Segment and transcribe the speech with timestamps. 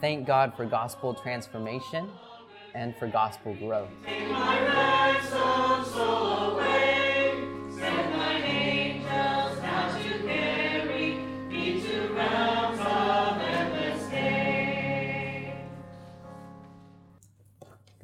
[0.00, 2.10] Thank God for gospel transformation
[2.74, 3.90] and for gospel growth.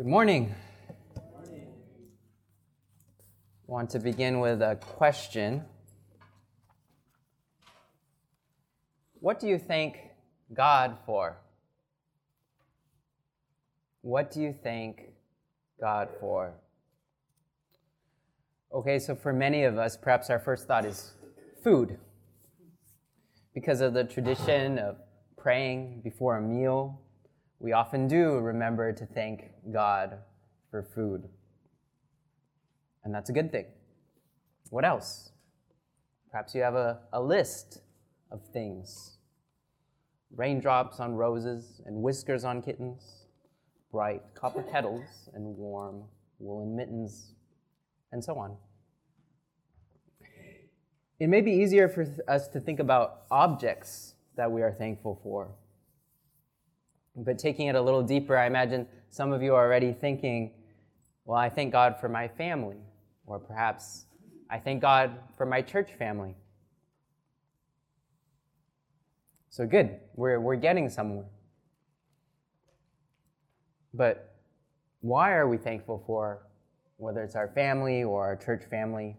[0.03, 0.53] Good morning.
[3.69, 5.63] Want to begin with a question.
[9.21, 9.99] What do you thank
[10.53, 11.37] God for?
[14.01, 15.03] What do you thank
[15.81, 16.53] God for?
[18.75, 21.13] Okay, so for many of us, perhaps our first thought is
[21.63, 21.97] food.
[23.55, 24.97] Because of the tradition of
[25.37, 27.01] praying before a meal,
[27.63, 30.19] we often do remember to thank God
[30.69, 31.29] for food.
[33.05, 33.67] And that's a good thing.
[34.71, 35.31] What else?
[36.29, 37.81] Perhaps you have a, a list
[38.33, 39.17] of things
[40.35, 43.27] raindrops on roses and whiskers on kittens,
[43.93, 46.03] bright copper kettles and warm
[46.41, 47.35] woolen mittens,
[48.11, 48.57] and so on.
[51.21, 55.55] It may be easier for us to think about objects that we are thankful for.
[57.15, 60.53] But taking it a little deeper, I imagine some of you are already thinking,
[61.25, 62.79] well, I thank God for my family,
[63.27, 64.07] or perhaps
[64.51, 66.35] I thank God for my church family.
[69.51, 71.27] So good, we're, we're getting somewhere.
[73.93, 74.35] But
[75.01, 76.47] why are we thankful for
[76.97, 79.19] whether it's our family or our church family?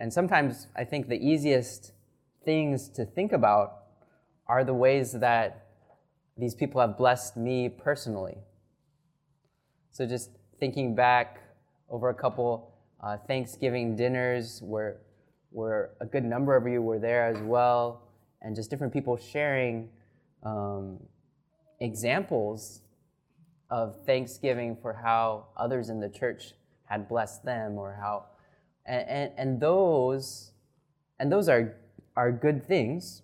[0.00, 1.92] And sometimes I think the easiest
[2.44, 3.85] things to think about
[4.48, 5.66] are the ways that
[6.36, 8.38] these people have blessed me personally.
[9.90, 10.30] So just
[10.60, 11.40] thinking back
[11.88, 14.98] over a couple uh, Thanksgiving dinners where,
[15.50, 18.02] where a good number of you were there as well,
[18.42, 19.88] and just different people sharing
[20.42, 20.98] um,
[21.80, 22.80] examples
[23.70, 26.52] of thanksgiving for how others in the church
[26.84, 28.24] had blessed them or how
[28.86, 30.52] and, and, and those
[31.18, 31.74] and those are
[32.16, 33.22] are good things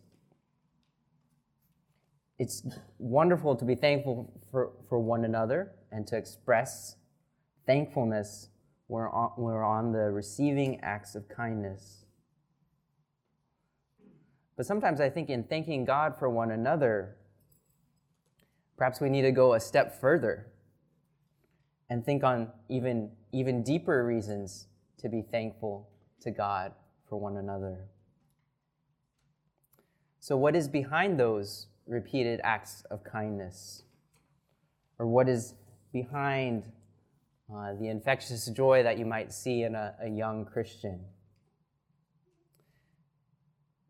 [2.43, 2.67] it's
[2.99, 6.97] wonderful to be thankful for, for one another and to express
[7.67, 8.49] thankfulness
[8.89, 12.05] when we're on, the receiving acts of kindness
[14.57, 17.17] but sometimes i think in thanking god for one another
[18.83, 20.49] Perhaps we need to go a step further
[21.89, 24.67] and think on even, even deeper reasons
[24.99, 25.89] to be thankful
[26.21, 26.73] to God
[27.09, 27.85] for one another.
[30.19, 33.83] So, what is behind those repeated acts of kindness?
[34.99, 35.55] Or what is
[35.93, 36.65] behind
[37.55, 41.05] uh, the infectious joy that you might see in a, a young Christian?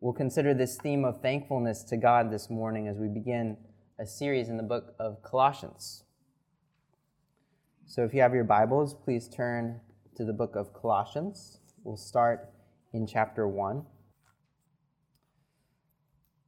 [0.01, 3.55] We'll consider this theme of thankfulness to God this morning as we begin
[3.97, 6.03] a series in the book of Colossians.
[7.85, 9.79] So if you have your Bibles, please turn
[10.15, 11.59] to the book of Colossians.
[11.83, 12.49] We'll start
[12.91, 13.85] in chapter 1.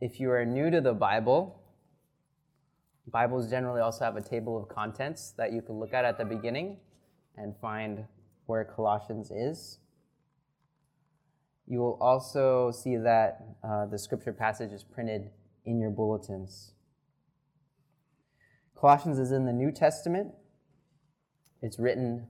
[0.01, 1.61] If you are new to the Bible,
[3.07, 6.25] Bibles generally also have a table of contents that you can look at at the
[6.25, 6.77] beginning
[7.37, 8.03] and find
[8.45, 9.79] where Colossians is.
[11.65, 15.29] You will also see that uh, the scripture passage is printed
[15.63, 16.73] in your bulletins.
[18.77, 20.33] Colossians is in the New Testament.
[21.61, 22.27] It's written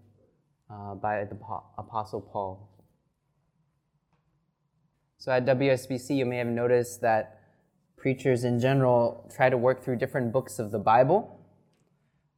[0.69, 1.37] uh, by the
[1.79, 2.69] Apostle Paul.
[5.17, 7.34] So at WSBC, you may have noticed that
[8.05, 11.39] preachers in general try to work through different books of the Bible.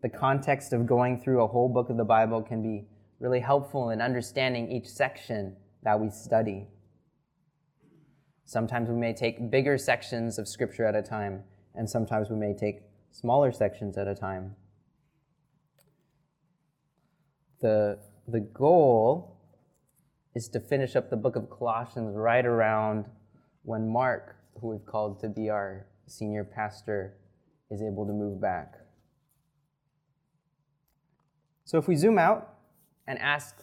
[0.02, 2.88] The context of going through a whole book of the Bible can be
[3.20, 6.68] really helpful in understanding each section that we study.
[8.46, 11.44] Sometimes we may take bigger sections of Scripture at a time,
[11.76, 14.56] and sometimes we may take smaller sections at a time.
[17.60, 19.42] The, the goal
[20.34, 23.08] is to finish up the book of Colossians right around
[23.64, 27.18] when Mark, who we've called to be our senior pastor,
[27.70, 28.76] is able to move back.
[31.66, 32.54] So if we zoom out
[33.08, 33.56] and ask,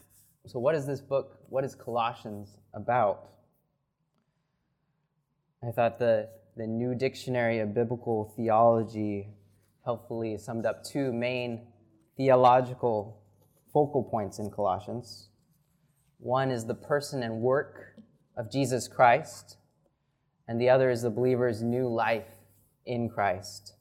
[0.46, 3.30] so what is this book, what is Colossians about?
[5.66, 9.28] I thought the, the new dictionary of biblical theology
[9.84, 11.66] helpfully summed up two main
[12.16, 13.22] theological
[13.72, 15.30] focal points in Colossians.
[16.18, 17.96] One is the person and work
[18.36, 19.56] of Jesus Christ,
[20.46, 22.28] and the other is the believer's new life
[22.84, 23.74] in Christ.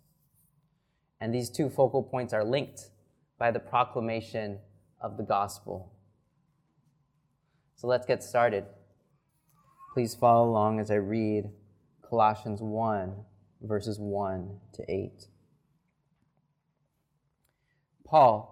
[1.19, 2.89] And these two focal points are linked
[3.38, 4.60] by the proclamation
[5.01, 5.92] of the gospel.
[7.75, 8.65] So let's get started.
[9.94, 11.50] Please follow along as I read
[12.01, 13.13] Colossians 1,
[13.62, 15.27] verses 1 to 8.
[18.06, 18.50] Paul,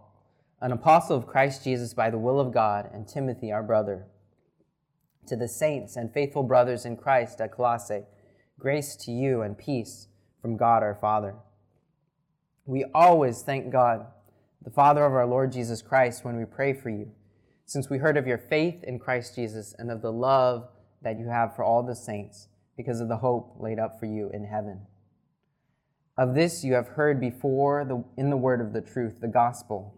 [0.60, 4.07] an apostle of Christ Jesus by the will of God, and Timothy, our brother,
[5.27, 8.03] to the saints and faithful brothers in Christ at Colossae,
[8.59, 10.07] grace to you and peace
[10.41, 11.35] from God our Father.
[12.65, 14.06] We always thank God,
[14.63, 17.12] the Father of our Lord Jesus Christ, when we pray for you,
[17.65, 20.68] since we heard of your faith in Christ Jesus and of the love
[21.01, 22.47] that you have for all the saints,
[22.77, 24.81] because of the hope laid up for you in heaven.
[26.18, 29.95] Of this you have heard before the, in the word of the truth, the gospel,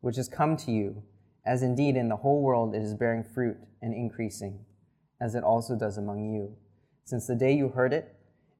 [0.00, 1.02] which has come to you,
[1.44, 4.64] as indeed in the whole world it is bearing fruit and increasing,
[5.20, 6.56] as it also does among you,
[7.04, 8.14] since the day you heard it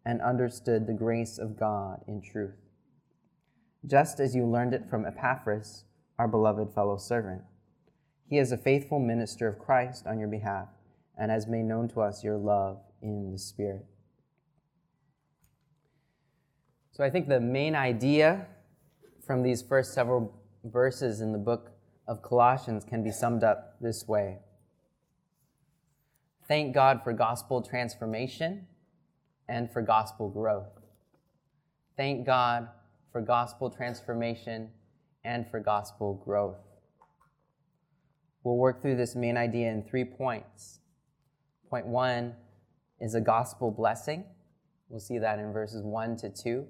[0.04, 2.56] and understood the grace of God in truth.
[3.86, 5.84] Just as you learned it from Epaphras,
[6.18, 7.42] our beloved fellow servant.
[8.28, 10.68] He is a faithful minister of Christ on your behalf
[11.18, 13.86] and has made known to us your love in the Spirit.
[16.92, 18.46] So I think the main idea
[19.26, 21.72] from these first several verses in the book
[22.06, 24.38] of Colossians can be summed up this way
[26.50, 28.66] Thank God for gospel transformation
[29.48, 30.80] and for gospel growth.
[31.96, 32.66] Thank God
[33.12, 34.70] for gospel transformation
[35.24, 36.58] and for gospel growth.
[38.42, 40.80] We'll work through this main idea in three points.
[41.68, 42.34] Point one
[43.00, 44.24] is a gospel blessing.
[44.88, 46.66] We'll see that in verses 1 to 2.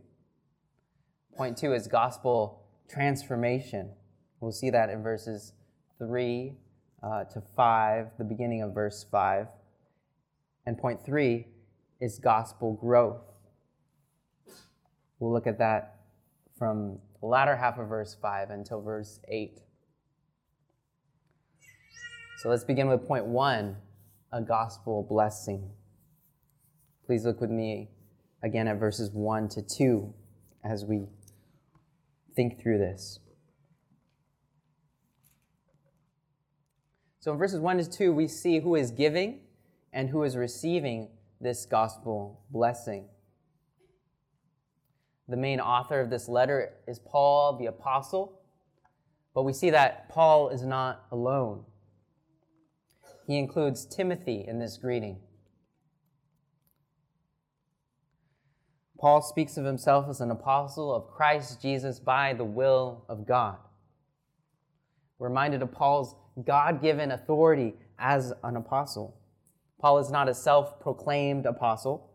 [1.38, 3.92] Point two is gospel transformation.
[4.40, 5.52] We'll see that in verses
[5.98, 6.54] 3
[7.02, 9.46] uh, to 5, the beginning of verse 5.
[10.66, 11.46] And point three
[12.00, 13.22] is gospel growth.
[15.18, 15.96] We'll look at that
[16.58, 19.60] from the latter half of verse 5 until verse 8.
[22.38, 23.76] So let's begin with point one
[24.32, 25.70] a gospel blessing.
[27.04, 27.90] Please look with me
[28.42, 30.14] again at verses 1 to 2
[30.64, 31.02] as we
[32.34, 33.18] think through this.
[37.20, 39.40] So in verses 1 to 2, we see who is giving
[39.92, 41.08] and who is receiving
[41.38, 43.04] this gospel blessing.
[45.28, 48.40] The main author of this letter is Paul the Apostle,
[49.34, 51.64] but we see that Paul is not alone.
[53.26, 55.18] He includes Timothy in this greeting.
[58.98, 63.56] Paul speaks of himself as an apostle of Christ Jesus by the will of God.
[65.18, 66.14] We're reminded of Paul's
[66.44, 69.16] God given authority as an apostle.
[69.80, 72.10] Paul is not a self proclaimed apostle.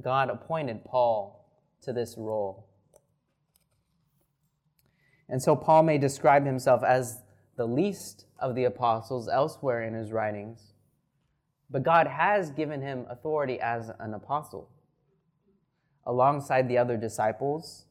[0.00, 1.48] God appointed Paul
[1.82, 2.66] to this role.
[5.28, 7.22] And so Paul may describe himself as
[7.56, 10.72] the least of the apostles elsewhere in his writings,
[11.70, 14.70] but God has given him authority as an apostle.
[16.04, 17.86] Alongside the other disciples,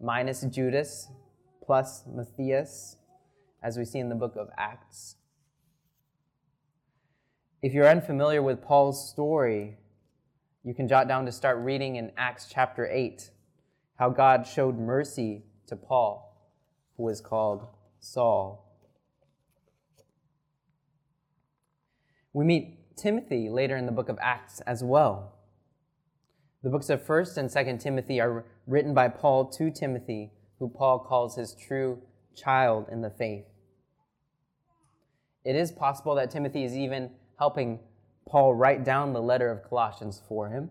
[0.00, 1.08] minus Judas,
[1.64, 2.96] plus Matthias,
[3.64, 5.16] as we see in the book of Acts.
[7.62, 9.78] If you're unfamiliar with Paul's story,
[10.62, 13.30] you can jot down to start reading in Acts chapter 8
[13.98, 16.52] how God showed mercy to Paul,
[16.96, 17.66] who was called
[18.00, 18.60] Saul.
[22.34, 25.36] We meet Timothy later in the book of Acts as well.
[26.62, 30.98] The books of 1st and 2nd Timothy are written by Paul to Timothy, who Paul
[30.98, 32.02] calls his true
[32.34, 33.44] child in the faith.
[35.44, 37.80] It is possible that Timothy is even helping
[38.26, 40.70] Paul write down the letter of Colossians for him.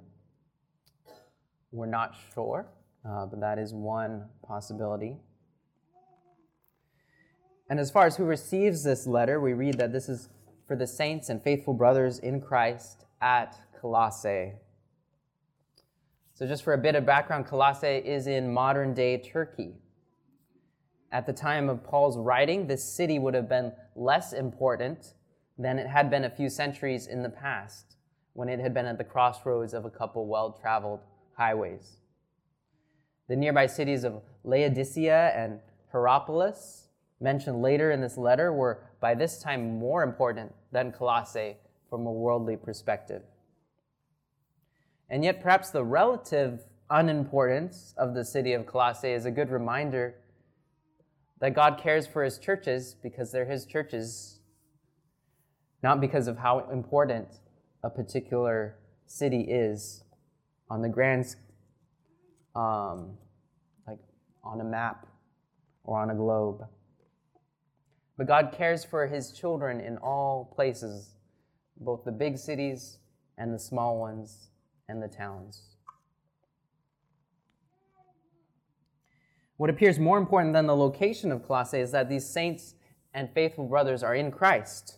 [1.72, 2.68] We're not sure,
[3.08, 5.18] uh, but that is one possibility.
[7.70, 10.30] And as far as who receives this letter, we read that this is
[10.68, 14.54] for the saints and faithful brothers in Christ at Colossae.
[16.36, 19.76] So, just for a bit of background, Colossae is in modern day Turkey.
[21.14, 25.14] At the time of Paul's writing, this city would have been less important
[25.60, 27.98] than it had been a few centuries in the past
[28.34, 31.02] when it had been at the crossroads of a couple well traveled
[31.38, 31.98] highways.
[33.30, 35.60] The nearby cities of Laodicea and
[35.92, 36.88] Hierapolis,
[37.22, 41.58] mentioned later in this letter, were by this time more important than Colossae
[41.92, 43.22] from a worldly perspective.
[45.12, 50.16] And yet, perhaps the relative unimportance of the city of Colossae is a good reminder
[51.44, 54.40] that God cares for his churches because they're his churches
[55.84, 57.28] not because of how important
[57.84, 60.06] a particular city is
[60.70, 61.36] on the grand
[62.56, 63.18] um,
[63.86, 64.00] like
[64.42, 65.06] on a map
[65.84, 66.64] or on a globe.
[68.18, 71.16] But God cares for his children in all places,
[71.76, 73.00] both the big cities
[73.38, 74.48] and the small ones
[74.88, 75.73] and the towns.
[79.64, 82.76] What appears more important than the location of Colossae is that these saints
[83.14, 84.98] and faithful brothers are in Christ.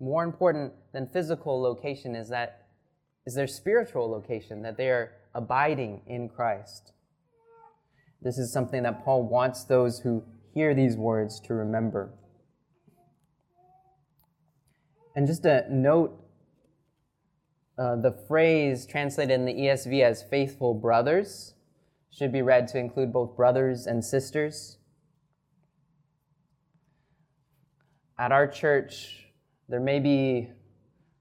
[0.00, 2.68] More important than physical location is that
[3.26, 6.94] is their spiritual location, that they are abiding in Christ.
[8.22, 12.14] This is something that Paul wants those who hear these words to remember.
[15.14, 16.18] And just a note
[17.76, 21.52] uh, the phrase translated in the ESV as faithful brothers
[22.10, 24.78] should be read to include both brothers and sisters.
[28.18, 29.26] At our church,
[29.68, 30.50] there may be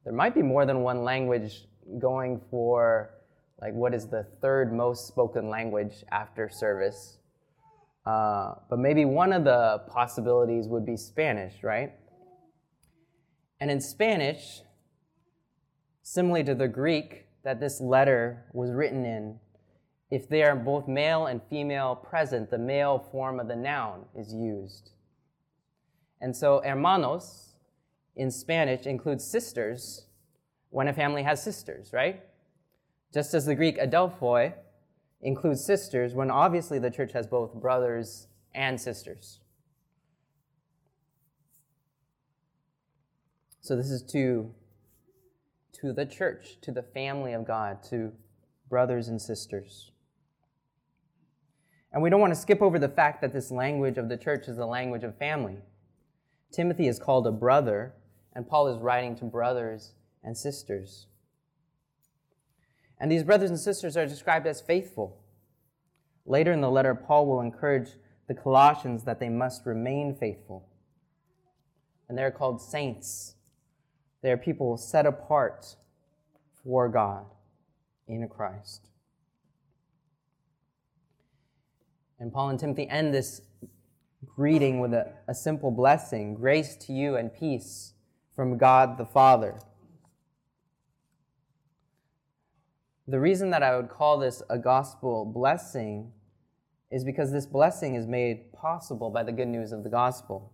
[0.03, 1.67] there might be more than one language
[2.00, 3.12] going for
[3.62, 7.17] like what is the third most spoken language after service.
[8.06, 11.91] Uh, but maybe one of the possibilities would be Spanish, right?
[13.60, 14.62] And in Spanish,
[16.03, 19.39] similarly to the Greek that this letter was written in,
[20.10, 24.34] if they are both male and female present, the male form of the noun is
[24.34, 24.92] used.
[26.22, 27.56] And so, hermanos
[28.16, 30.08] in Spanish includes sisters
[30.70, 32.24] when a family has sisters, right?
[33.14, 34.54] Just as the Greek adelphoi
[35.22, 39.40] includes sisters when obviously the church has both brothers and sisters.
[43.62, 44.54] So this is to
[45.82, 48.12] to the church, to the family of God, to
[48.68, 49.92] brothers and sisters.
[51.98, 54.48] And we don't want to skip over the fact that this language of the church
[54.48, 55.58] is the language of family.
[56.51, 57.96] Timothy is called a brother,
[58.34, 61.08] and Paul is writing to brothers and sisters.
[63.00, 65.18] And these brothers and sisters are described as faithful.
[66.27, 67.89] Later in the letter, Paul will encourage
[68.27, 70.70] the Colossians that they must remain faithful.
[72.08, 73.34] And they're called saints.
[74.22, 75.75] They are people set apart
[76.63, 77.25] for God
[78.08, 78.88] in Christ.
[82.20, 83.42] And Paul and Timothy end this
[84.26, 87.94] greeting with a, a simple blessing grace to you and peace
[88.36, 89.60] from God the Father.
[93.08, 96.12] The reason that I would call this a gospel blessing
[96.92, 100.54] is because this blessing is made possible by the good news of the gospel.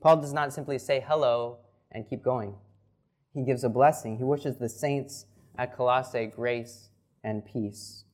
[0.00, 1.58] Paul does not simply say hello
[1.92, 2.54] and keep going.
[3.34, 4.18] He gives a blessing.
[4.18, 5.26] He wishes the saints
[5.58, 6.88] at Colossae grace
[7.22, 8.04] and peace.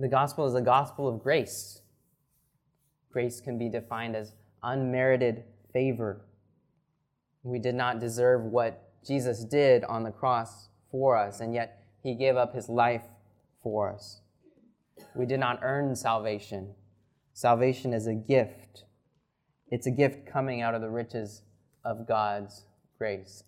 [0.00, 1.82] The gospel is a gospel of grace.
[3.10, 6.24] Grace can be defined as unmerited favor.
[7.42, 12.14] We did not deserve what Jesus did on the cross for us, and yet he
[12.14, 13.02] gave up his life
[13.60, 14.20] for us.
[15.16, 16.74] We did not earn salvation.
[17.32, 18.84] Salvation is a gift.
[19.68, 21.42] It's a gift coming out of the riches
[21.84, 22.66] of God's
[22.98, 23.42] grace.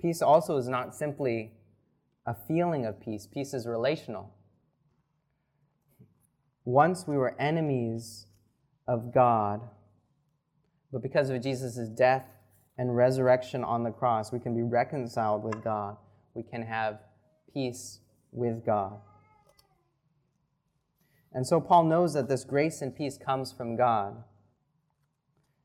[0.00, 1.52] Peace also is not simply
[2.28, 4.34] a feeling of peace, peace is relational.
[6.66, 8.26] Once we were enemies
[8.86, 9.62] of God,
[10.92, 12.26] but because of Jesus' death
[12.76, 15.96] and resurrection on the cross, we can be reconciled with God.
[16.34, 17.00] We can have
[17.54, 18.98] peace with God.
[21.32, 24.22] And so Paul knows that this grace and peace comes from God.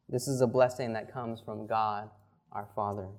[0.08, 2.10] This is a blessing that comes from God,
[2.54, 3.10] our Father.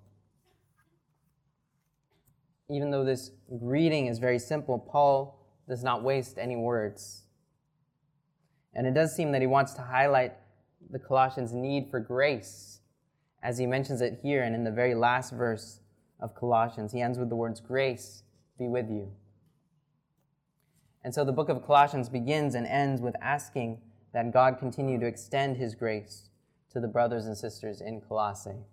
[2.71, 7.25] Even though this greeting is very simple, Paul does not waste any words.
[8.75, 10.35] And it does seem that he wants to highlight
[10.91, 12.81] the Colossians' need for grace,
[13.43, 15.81] as he mentions it here and in the very last verse
[16.21, 16.93] of Colossians.
[16.93, 18.23] He ends with the words, Grace
[18.59, 19.13] be with you.
[21.03, 23.81] And so the book of Colossians begins and ends with asking
[24.13, 26.31] that God continue to extend his grace
[26.73, 28.65] to the brothers and sisters in Colossae.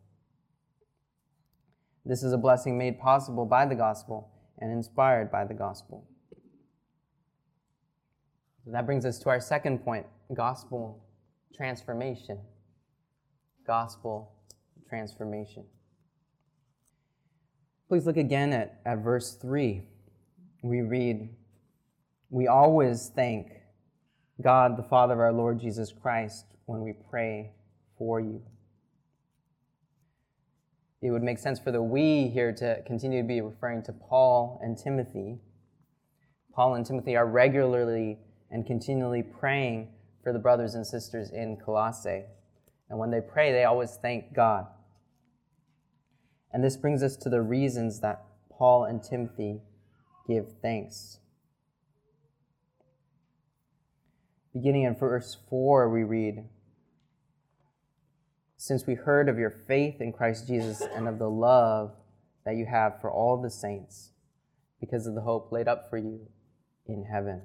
[2.05, 6.08] This is a blessing made possible by the gospel and inspired by the gospel.
[8.65, 11.03] That brings us to our second point gospel
[11.55, 12.39] transformation.
[13.65, 14.31] Gospel
[14.88, 15.65] transformation.
[17.88, 19.81] Please look again at, at verse 3.
[20.63, 21.29] We read,
[22.29, 23.51] We always thank
[24.41, 27.51] God, the Father of our Lord Jesus Christ, when we pray
[27.98, 28.41] for you
[31.01, 34.60] it would make sense for the we here to continue to be referring to Paul
[34.63, 35.39] and Timothy.
[36.53, 38.20] Paul and Timothy are regularly
[38.51, 39.89] and continually praying
[40.24, 42.25] for the brothers and sisters in Colossae.
[42.89, 44.67] And when they pray, they always thank God.
[46.53, 49.62] And this brings us to the reasons that Paul and Timothy
[50.27, 51.17] give thanks.
[54.53, 56.43] Beginning in verse 4, we read
[58.62, 61.96] Since we heard of your faith in Christ Jesus and of the love
[62.46, 64.12] that you have for all the saints,
[64.80, 66.27] because of the hope laid up for you
[66.86, 67.41] in heaven.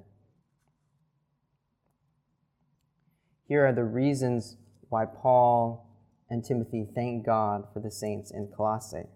[3.49, 4.59] Here are the reasons
[4.91, 5.89] why Paul
[6.29, 9.09] and Timothy thank God for the saints in Colossae.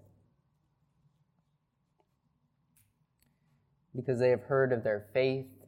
[3.95, 5.67] Because they have heard of their faith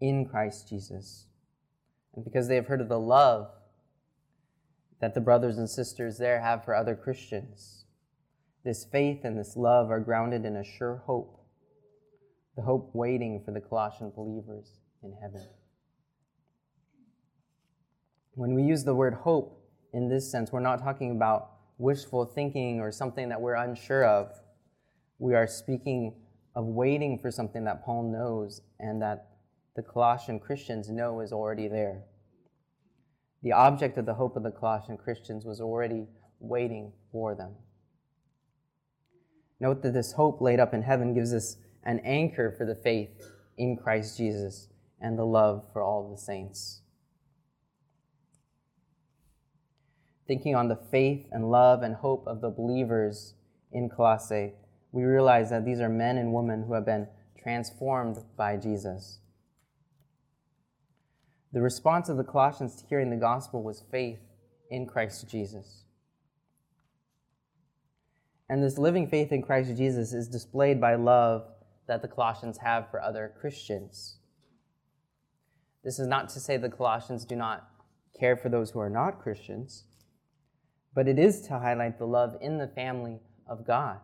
[0.00, 1.26] in Christ Jesus,
[2.16, 3.52] and because they have heard of the love
[5.00, 7.84] that the brothers and sisters there have for other Christians.
[8.64, 11.40] This faith and this love are grounded in a sure hope,
[12.56, 15.46] the hope waiting for the Colossian believers in heaven.
[18.34, 22.80] When we use the word hope in this sense, we're not talking about wishful thinking
[22.80, 24.32] or something that we're unsure of.
[25.18, 26.14] We are speaking
[26.54, 29.28] of waiting for something that Paul knows and that
[29.76, 32.02] the Colossian Christians know is already there.
[33.42, 36.06] The object of the hope of the Colossian Christians was already
[36.40, 37.54] waiting for them.
[39.60, 43.10] Note that this hope laid up in heaven gives us an anchor for the faith
[43.56, 44.68] in Christ Jesus
[45.00, 46.82] and the love for all the saints.
[50.26, 53.34] Thinking on the faith and love and hope of the believers
[53.72, 54.52] in Colossae,
[54.92, 57.08] we realize that these are men and women who have been
[57.40, 59.20] transformed by Jesus.
[61.52, 64.20] The response of the Colossians to hearing the gospel was faith
[64.70, 65.84] in Christ Jesus.
[68.50, 71.46] And this living faith in Christ Jesus is displayed by love
[71.86, 74.18] that the Colossians have for other Christians.
[75.84, 77.68] This is not to say the Colossians do not
[78.18, 79.84] care for those who are not Christians,
[80.94, 84.00] but it is to highlight the love in the family of God,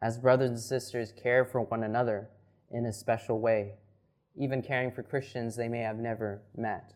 [0.00, 2.30] as brothers and sisters care for one another
[2.70, 3.74] in a special way
[4.36, 6.94] even caring for Christians they may have never met.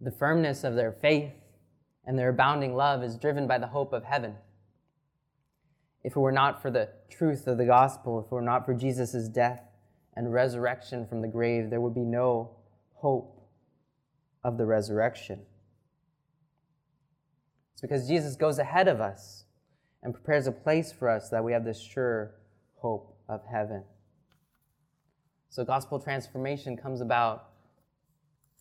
[0.00, 1.32] The firmness of their faith
[2.06, 4.36] and their abounding love is driven by the hope of heaven.
[6.02, 8.74] If it were not for the truth of the gospel, if it were not for
[8.74, 9.62] Jesus' death
[10.16, 12.56] and resurrection from the grave, there would be no
[12.94, 13.46] hope
[14.42, 15.40] of the resurrection.
[17.72, 19.44] It's because Jesus goes ahead of us
[20.02, 22.34] and prepares a place for us that we have this sure
[22.76, 23.84] hope of heaven.
[25.50, 27.50] So, gospel transformation comes about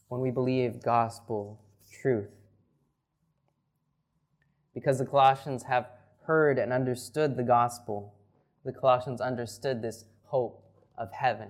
[0.07, 1.61] when we believe gospel
[2.01, 2.31] truth.
[4.73, 5.87] Because the Colossians have
[6.25, 8.15] heard and understood the gospel,
[8.65, 10.63] the Colossians understood this hope
[10.97, 11.49] of heaven.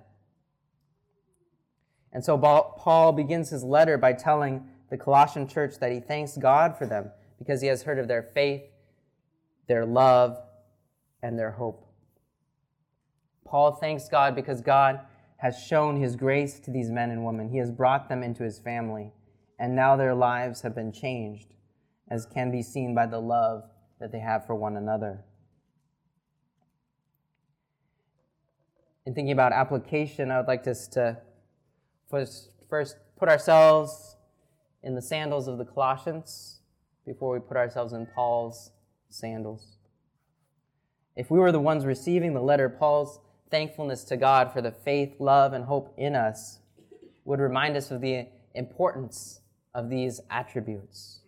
[2.11, 6.77] And so Paul begins his letter by telling the Colossian church that he thanks God
[6.77, 8.63] for them because he has heard of their faith,
[9.67, 10.37] their love,
[11.21, 11.85] and their hope.
[13.45, 15.01] Paul thanks God because God
[15.41, 17.49] has shown his grace to these men and women.
[17.49, 19.13] He has brought them into his family,
[19.57, 21.53] and now their lives have been changed,
[22.09, 23.63] as can be seen by the love
[23.99, 25.23] that they have for one another.
[29.05, 31.17] In thinking about application, I would like us to
[32.09, 32.51] first,
[33.17, 34.17] put ourselves
[34.83, 36.59] in the sandals of the Colossians
[37.05, 38.71] before we put ourselves in Paul's
[39.09, 39.77] sandals.
[41.15, 43.19] If we were the ones receiving the letter, Paul's
[43.51, 46.59] thankfulness to God for the faith, love, and hope in us
[47.25, 49.41] would remind us of the importance
[49.73, 51.19] of these attributes.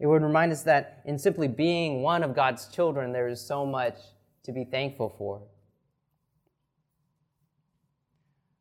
[0.00, 3.64] It would remind us that in simply being one of God's children, there is so
[3.64, 3.96] much
[4.44, 5.42] to be thankful for.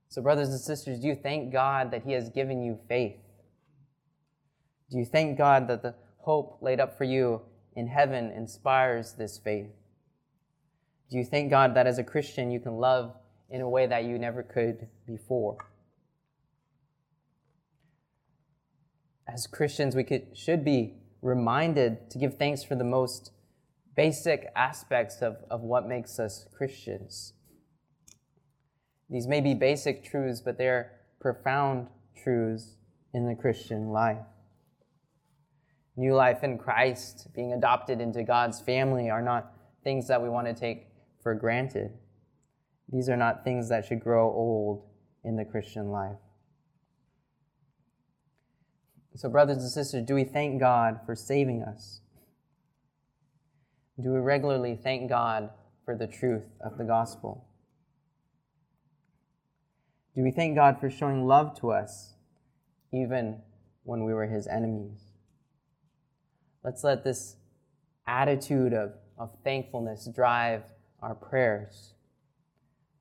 [0.10, 3.18] So, brothers and sisters, do you thank God that He has given you faith?
[4.92, 7.42] Do you thank God that the hope laid up for you
[7.76, 9.72] in heaven inspires this faith?
[11.14, 13.16] Do you thank God that as a Christian you can love
[13.48, 15.58] in a way that you never could before?
[19.32, 23.30] As Christians, we could, should be reminded to give thanks for the most
[23.96, 27.34] basic aspects of, of what makes us Christians.
[29.08, 31.90] These may be basic truths, but they're profound
[32.24, 32.78] truths
[33.14, 34.26] in the Christian life.
[35.96, 40.48] New life in Christ, being adopted into God's family, are not things that we want
[40.48, 40.88] to take
[41.24, 41.92] for granted.
[42.92, 44.84] These are not things that should grow old
[45.24, 46.18] in the Christian life.
[49.16, 52.02] So, brothers and sisters, do we thank God for saving us?
[54.02, 55.52] Do we regularly thank God
[55.86, 57.48] for the truth of the gospel?
[60.16, 62.16] Do we thank God for showing love to us
[62.92, 63.42] even
[63.84, 65.00] when we were his enemies?
[66.64, 67.36] Let's let this
[68.08, 70.64] attitude of of thankfulness drive
[71.04, 71.94] our prayers.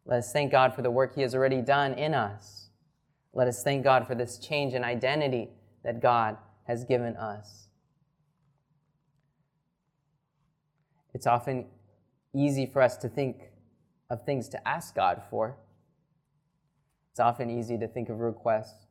[0.05, 2.69] Let us thank God for the work He has already done in us.
[3.33, 5.51] Let us thank God for this change in identity
[5.85, 6.37] that God
[6.67, 7.69] has given us.
[11.15, 11.67] It's often
[12.35, 13.51] easy for us to think
[14.11, 15.57] of things to ask God for.
[17.11, 18.87] It's often easy to think of requests.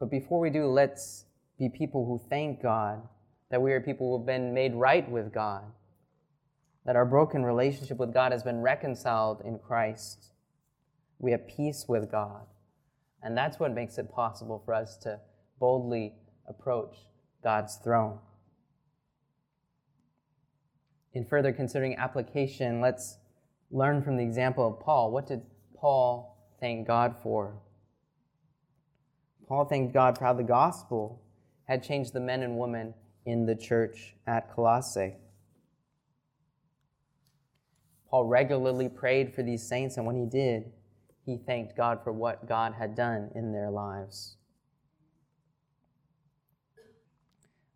[0.00, 1.24] But before we do, let's
[1.58, 3.02] be people who thank God
[3.50, 5.62] that we are people who have been made right with God,
[6.84, 10.32] that our broken relationship with God has been reconciled in Christ.
[11.18, 12.46] We have peace with God.
[13.22, 15.20] And that's what makes it possible for us to
[15.58, 16.14] boldly
[16.46, 16.96] approach
[17.42, 18.18] God's throne.
[21.14, 23.18] In further considering application, let's
[23.70, 25.10] learn from the example of Paul.
[25.10, 25.42] What did
[25.76, 27.54] Paul thank God for?
[29.46, 31.22] Paul thanked God for how the gospel
[31.66, 32.94] had changed the men and women
[33.24, 35.14] in the church at Colossae.
[38.14, 40.70] Paul regularly prayed for these saints, and when he did,
[41.26, 44.36] he thanked God for what God had done in their lives.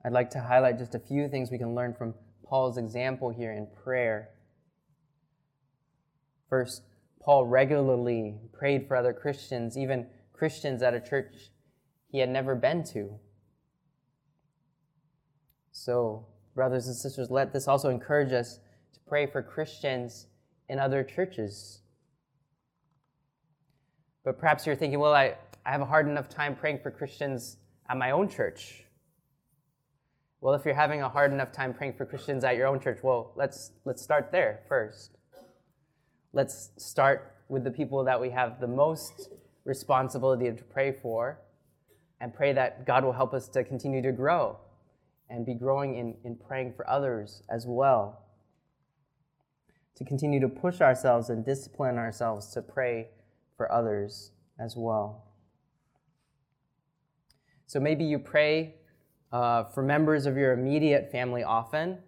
[0.05, 3.51] I'd like to highlight just a few things we can learn from Paul's example here
[3.51, 4.29] in prayer.
[6.49, 6.83] First,
[7.21, 11.51] Paul regularly prayed for other Christians, even Christians at a church
[12.13, 13.19] he had never been to.
[15.73, 18.61] So, brothers and sisters, let this also encourage us
[19.09, 20.27] pray for Christians
[20.69, 21.81] in other churches.
[24.25, 27.57] But perhaps you're thinking, well, I, I have a hard enough time praying for Christians
[27.89, 28.85] at my own church.
[30.41, 32.99] Well, if you're having a hard enough time praying for Christians at your own church,
[33.03, 35.17] well, let's, let's start there first.
[36.33, 39.31] Let's start with the people that we have the most
[39.65, 41.41] responsibility to pray for
[42.21, 44.59] and pray that God will help us to continue to grow
[45.31, 48.28] and be growing in, in praying for others as well.
[49.99, 53.09] To continue to push ourselves and discipline ourselves to pray
[53.57, 54.31] for others
[54.61, 55.25] as well.
[57.67, 58.77] So maybe you pray
[59.33, 61.99] uh, for members of your immediate family often,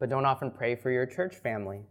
[0.00, 1.82] but don't often pray for your church family.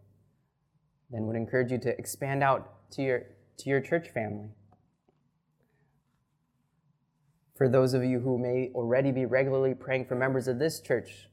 [1.11, 3.19] Then would encourage you to expand out to your,
[3.59, 4.49] to your church family.
[7.55, 11.29] For those of you who may already be regularly praying for members of this church,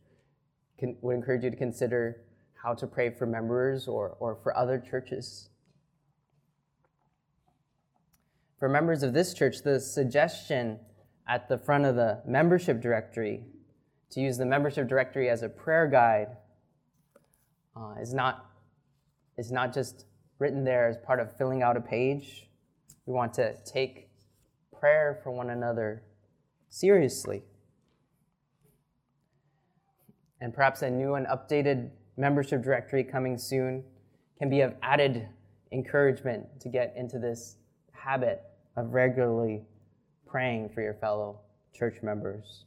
[0.79, 2.25] can, would encourage you to consider
[2.62, 5.48] how to pray for members or, or for other churches.
[8.59, 10.79] For members of this church, the suggestion
[11.29, 13.44] at the front of the membership directory
[14.11, 16.37] to use the membership directory as a prayer guide
[17.77, 18.46] uh, is, not,
[19.38, 20.05] is not just
[20.38, 22.48] written there as part of filling out a page.
[23.07, 24.11] We want to take
[24.79, 26.03] prayer for one another
[26.68, 27.42] seriously.
[30.40, 33.85] And perhaps a new and updated membership directory coming soon
[34.38, 35.29] can be of added
[35.72, 37.57] encouragement to get into this
[37.92, 38.42] habit
[38.77, 39.62] of regularly
[40.27, 41.40] praying for your fellow
[41.75, 42.64] church members.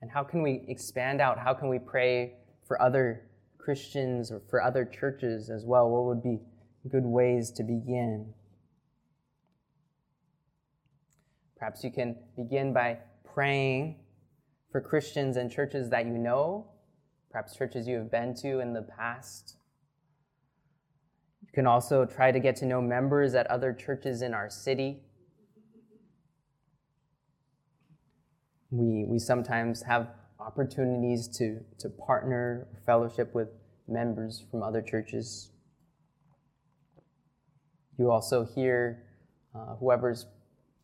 [0.00, 1.38] And how can we expand out?
[1.38, 2.34] How can we pray
[2.66, 3.22] for other
[3.58, 5.88] Christians or for other churches as well?
[5.88, 6.40] What would be
[6.90, 8.32] good ways to begin?
[11.56, 13.96] Perhaps you can begin by praying
[14.74, 16.66] for Christians and churches that you know,
[17.30, 19.54] perhaps churches you have been to in the past.
[21.42, 25.04] You can also try to get to know members at other churches in our city.
[28.72, 30.08] We, we sometimes have
[30.40, 33.50] opportunities to, to partner or fellowship with
[33.86, 35.50] members from other churches.
[37.96, 39.04] You also hear
[39.54, 40.26] uh, whoever's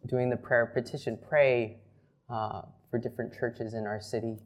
[0.06, 1.80] doing the prayer petition, pray
[2.32, 4.38] uh, for different churches in our city,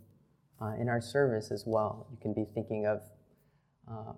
[0.60, 2.06] uh, in our service as well.
[2.10, 3.02] You can be thinking of
[3.90, 4.12] uh,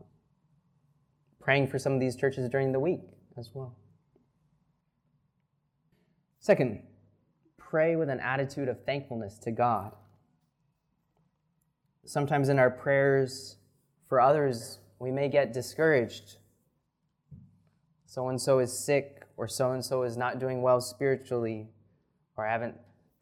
[1.41, 3.03] praying for some of these churches during the week
[3.37, 3.77] as well.
[6.41, 6.83] Second,
[7.57, 9.93] pray with an attitude of thankfulness to God.
[12.05, 13.57] Sometimes in our prayers
[14.09, 16.37] for others, we may get discouraged.
[18.07, 21.69] So and so is sick or so and so is not doing well spiritually,
[22.37, 22.77] or I haven't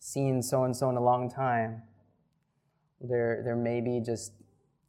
[0.04, 1.82] seen so and so in a long time.
[3.00, 4.32] There, there may be just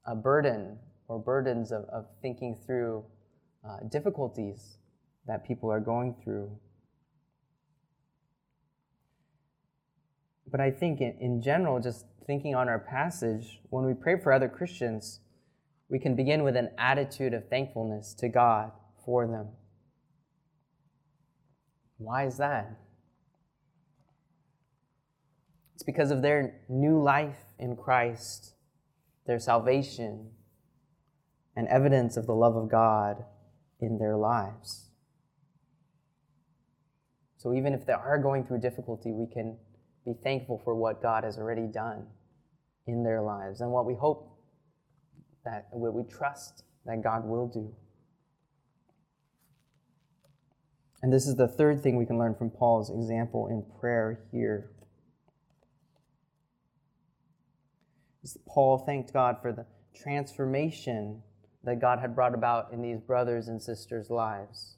[0.06, 3.06] a burden or burdens of, of thinking through
[3.68, 4.78] uh, difficulties
[5.26, 6.52] that people are going through.
[10.52, 14.34] But I think in, in general, just thinking on our passage, when we pray for
[14.34, 15.22] other Christians,
[15.90, 18.72] we can begin with an attitude of thankfulness to God
[19.06, 19.48] for them.
[21.98, 22.85] Why is that?
[25.76, 28.56] It's because of their new life in Christ,
[29.28, 30.32] their salvation,
[31.56, 33.24] and evidence of the love of God
[33.80, 34.90] in their lives.
[37.38, 39.58] So even if they are going through difficulty, we can
[40.06, 42.08] be thankful for what God has already done
[42.88, 44.32] in their lives and what we hope
[45.44, 47.74] that what we trust that God will do.
[51.02, 54.72] And this is the third thing we can learn from Paul's example in prayer here.
[58.48, 61.22] Paul thanked God for the transformation
[61.64, 64.78] that God had brought about in these brothers and sisters' lives.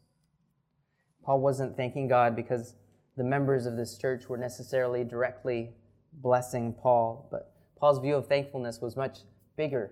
[1.23, 2.75] Paul wasn't thanking God because
[3.17, 5.71] the members of this church were necessarily directly
[6.13, 9.19] blessing Paul, but Paul's view of thankfulness was much
[9.55, 9.91] bigger.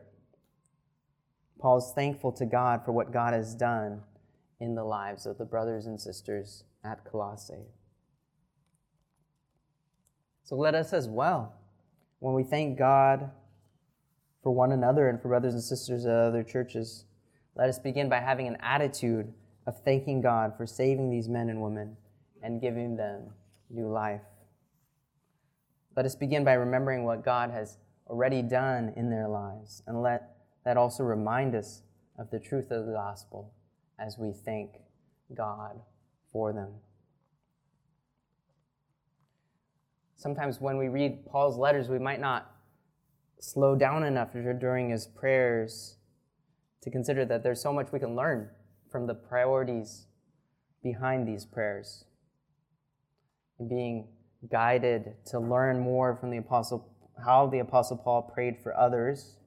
[1.59, 4.01] Paul's thankful to God for what God has done
[4.59, 7.67] in the lives of the brothers and sisters at Colossae.
[10.43, 11.55] So let us as well,
[12.19, 13.31] when we thank God
[14.45, 17.05] for one another and for brothers and sisters at other churches,
[17.55, 19.33] let us begin by having an attitude
[19.65, 21.97] of thanking God for saving these men and women
[22.43, 23.23] and giving them
[23.71, 24.21] new life.
[25.95, 30.35] Let us begin by remembering what God has already done in their lives, and let
[30.63, 31.81] that also remind us
[32.19, 33.51] of the truth of the gospel
[33.97, 34.75] as we thank
[35.33, 35.81] God
[36.31, 36.69] for them.
[40.15, 42.54] Sometimes when we read Paul's letters, we might not
[43.39, 45.97] slow down enough during his prayers
[46.81, 48.49] to consider that there's so much we can learn
[48.91, 50.05] from the priorities
[50.83, 52.05] behind these prayers.
[53.59, 54.07] And being
[54.51, 56.91] guided to learn more from the apostle
[57.23, 59.37] how the apostle Paul prayed for others.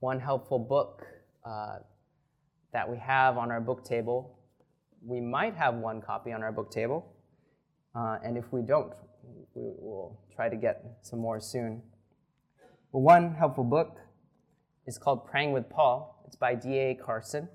[0.00, 1.02] One helpful book
[1.44, 1.78] uh,
[2.72, 4.38] that we have on our book table.
[5.04, 7.14] We might have one copy on our book table,
[7.94, 8.92] uh, and if we don't,
[9.54, 11.82] we will try to get some more soon.
[12.92, 13.98] But one helpful book
[14.86, 16.22] is called Praying with Paul.
[16.26, 16.94] It's by D.A.
[16.94, 17.48] Carson.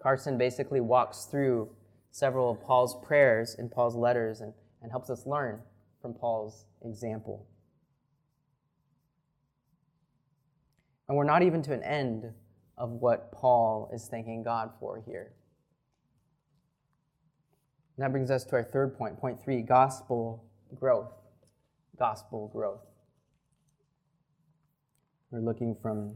[0.00, 1.70] Carson basically walks through
[2.12, 5.62] several of Paul's prayers in Paul's letters and, and helps us learn
[6.00, 7.48] from Paul's example.
[11.08, 12.32] And we're not even to an end
[12.78, 15.32] of what Paul is thanking God for here.
[17.96, 21.12] And that brings us to our third point, point three gospel growth.
[21.98, 22.85] Gospel growth.
[25.36, 26.14] We're looking from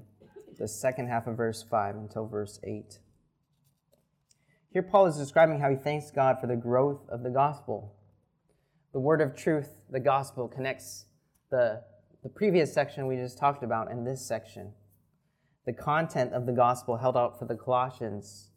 [0.59, 3.01] the second half of verse 5 until verse 8.
[4.73, 7.97] Here, Paul is describing how he thanks God for the growth of the gospel.
[8.95, 11.05] The word of truth, the gospel, connects
[11.51, 11.83] the,
[12.23, 14.73] the previous section we just talked about and this section
[15.67, 18.49] the content of the gospel held out for the Colossians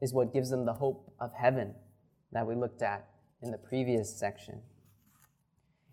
[0.00, 1.74] is what gives them the hope of heaven
[2.30, 3.08] that we looked at
[3.42, 4.62] in the previous section.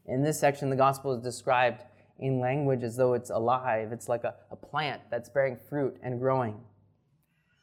[0.07, 1.83] In this section, the gospel is described
[2.19, 3.91] in language as though it's alive.
[3.91, 6.61] It's like a, a plant that's bearing fruit and growing.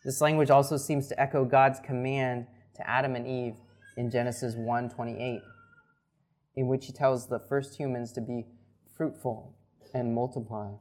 [0.05, 3.55] This language also seems to echo God's command to Adam and Eve
[3.97, 5.41] in Genesis 1:28,
[6.57, 8.47] in which he tells the first humans to be
[8.97, 9.55] fruitful
[9.95, 10.73] and multiply.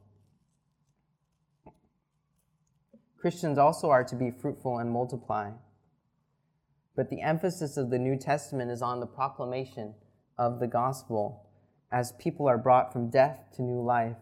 [3.16, 5.52] Christians also are to be fruitful and multiply.
[6.96, 9.94] But the emphasis of the New Testament is on the proclamation
[10.36, 11.46] of the gospel
[11.92, 14.16] as people are brought from death to new life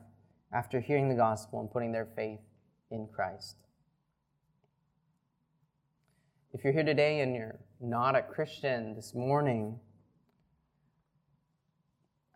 [0.52, 2.40] after hearing the gospel and putting their faith
[2.90, 3.56] in Christ.
[6.52, 9.78] If you're here today and you're not a Christian this morning,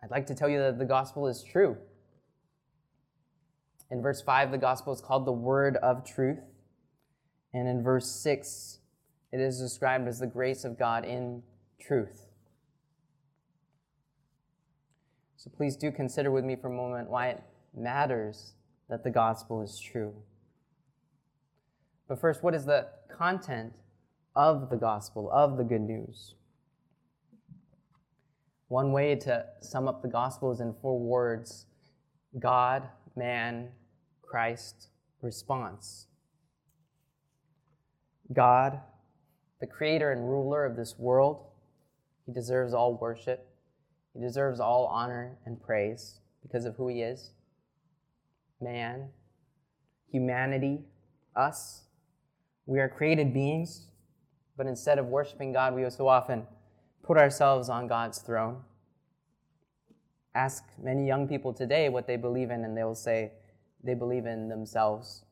[0.01, 1.75] I'd like to tell you that the gospel is true.
[3.91, 6.39] In verse 5, the gospel is called the word of truth.
[7.53, 8.79] And in verse 6,
[9.33, 11.43] it is described as the grace of God in
[11.79, 12.24] truth.
[15.45, 17.43] So please do consider with me for a moment why it
[17.77, 18.53] matters
[18.89, 20.13] that the gospel is true.
[22.07, 23.73] But first, what is the content
[24.35, 26.33] of the gospel, of the good news?
[28.69, 31.67] One way to sum up the gospel is in four words
[32.39, 33.69] God, man,
[34.23, 34.89] Christ
[35.21, 36.07] response.
[38.33, 38.79] God,
[39.61, 41.45] the creator and ruler of this world,
[42.25, 43.44] he deserves all worship.
[44.15, 47.31] He deserves all honor and praise because of who he is.
[48.61, 49.09] Man,
[50.09, 50.85] humanity,
[51.35, 51.83] us,
[52.65, 53.87] we are created beings,
[54.57, 56.47] but instead of worshiping God, we so often
[57.03, 58.61] put ourselves on God's throne.
[60.33, 63.33] Ask many young people today what they believe in, and they will say,
[63.83, 65.25] they believe in themselves.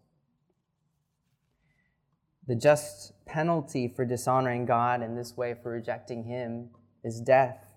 [2.46, 6.70] The just penalty for dishonoring God in this way, for rejecting Him,
[7.04, 7.73] is death.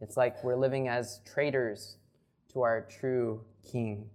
[0.00, 1.96] It's like we're living as traitors
[2.52, 4.10] to our true King.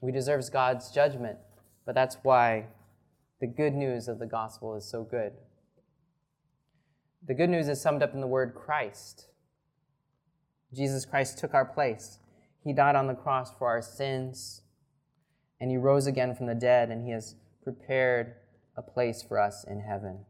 [0.00, 1.38] We deserve God's judgment,
[1.86, 2.66] but that's why
[3.40, 5.32] the good news of the gospel is so good.
[7.26, 9.28] The good news is summed up in the word Christ.
[10.74, 12.18] Jesus Christ took our place.
[12.62, 14.62] He died on the cross for our sins,
[15.60, 18.34] and he rose again from the dead, and he has prepared
[18.76, 20.26] a place for us in heaven.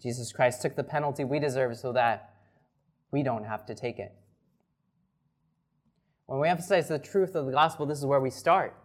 [0.00, 2.29] Jesus Christ took the penalty we deserve so that
[3.10, 4.12] we don't have to take it.
[6.26, 8.76] When we emphasize the truth of the gospel, this is where we start.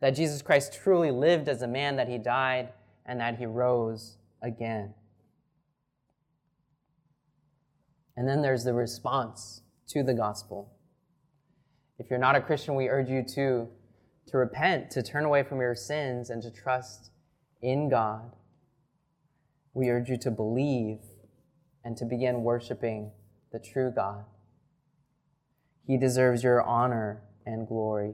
[0.00, 2.68] That Jesus Christ truly lived as a man, that he died,
[3.06, 4.94] and that he rose again.
[8.16, 10.72] And then there's the response to the gospel.
[11.98, 13.68] If you're not a Christian, we urge you to,
[14.26, 17.10] to repent, to turn away from your sins, and to trust
[17.62, 18.36] in God.
[19.72, 20.98] We urge you to believe
[21.88, 23.10] and to begin worshiping
[23.50, 24.26] the true God.
[25.86, 28.12] He deserves your honor and glory.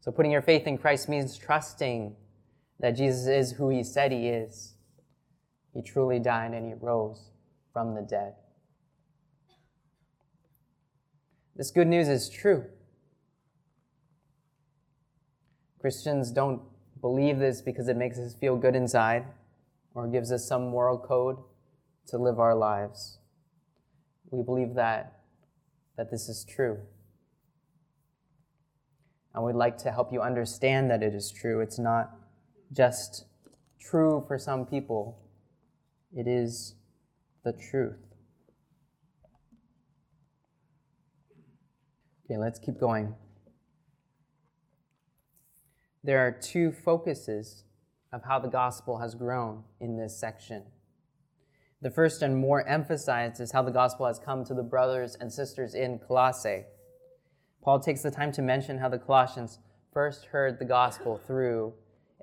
[0.00, 2.16] So, putting your faith in Christ means trusting
[2.80, 4.76] that Jesus is who he said he is.
[5.74, 7.32] He truly died and he rose
[7.70, 8.32] from the dead.
[11.54, 12.64] This good news is true.
[15.82, 16.62] Christians don't
[17.02, 19.26] believe this because it makes us feel good inside
[19.94, 21.36] or gives us some moral code
[22.08, 23.18] to live our lives.
[24.30, 25.20] We believe that,
[25.96, 26.78] that this is true.
[29.34, 31.60] And we'd like to help you understand that it is true.
[31.60, 32.10] It's not
[32.72, 33.26] just
[33.78, 35.18] true for some people,
[36.16, 36.74] it is
[37.44, 37.98] the truth.
[42.24, 43.14] Okay, let's keep going.
[46.02, 47.64] There are two focuses
[48.12, 50.62] of how the gospel has grown in this section.
[51.82, 55.30] The first and more emphasized is how the gospel has come to the brothers and
[55.30, 56.64] sisters in Colossae.
[57.62, 59.58] Paul takes the time to mention how the Colossians
[59.92, 61.74] first heard the gospel through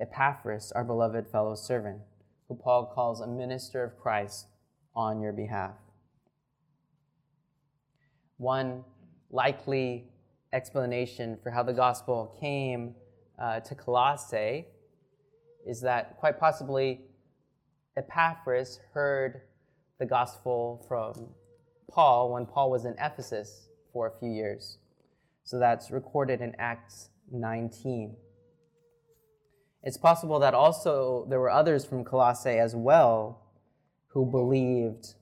[0.01, 2.01] Epaphras, our beloved fellow servant,
[2.47, 4.47] who Paul calls a minister of Christ
[4.95, 5.75] on your behalf.
[8.37, 8.83] One
[9.29, 10.05] likely
[10.51, 12.95] explanation for how the gospel came
[13.39, 14.65] uh, to Colossae
[15.65, 17.01] is that quite possibly
[17.95, 19.41] Epaphras heard
[19.99, 21.29] the gospel from
[21.89, 24.79] Paul when Paul was in Ephesus for a few years.
[25.43, 28.15] So that's recorded in Acts 19.
[29.83, 33.41] It's possible that also there were others from Colossae as well
[34.07, 35.15] who believed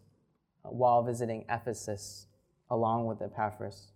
[0.63, 2.27] uh, while visiting Ephesus
[2.69, 3.87] along with Epaphras.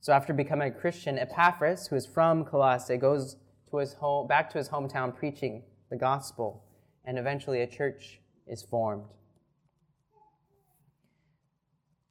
[0.00, 3.36] So after becoming a Christian, Epaphras, who is from Colossae, goes
[3.70, 6.64] to his home, back to his hometown preaching the gospel,
[7.04, 9.04] and eventually a church is formed.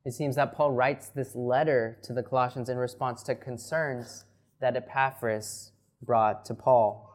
[0.06, 4.26] It seems that Paul writes this letter to the Colossians in response to concerns
[4.60, 5.72] that Epaphras
[6.04, 7.10] brought to Paul.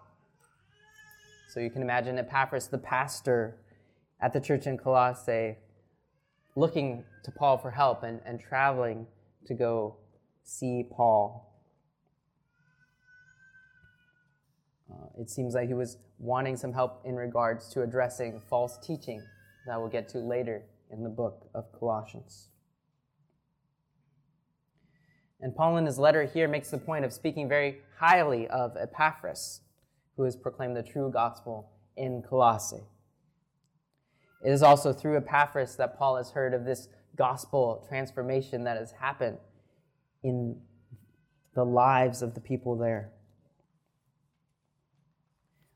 [1.50, 3.58] So you can imagine Epaphras, the pastor
[4.20, 5.58] at the church in Colossae,
[6.56, 9.06] looking to Paul for help and, and traveling
[9.46, 9.98] to go
[10.42, 11.45] see Paul.
[14.90, 19.22] Uh, it seems like he was wanting some help in regards to addressing false teaching
[19.66, 22.48] that we'll get to later in the book of Colossians.
[25.40, 29.60] And Paul, in his letter here, makes the point of speaking very highly of Epaphras,
[30.16, 32.84] who has proclaimed the true gospel in Colossae.
[34.44, 38.92] It is also through Epaphras that Paul has heard of this gospel transformation that has
[38.92, 39.38] happened
[40.22, 40.60] in
[41.54, 43.12] the lives of the people there.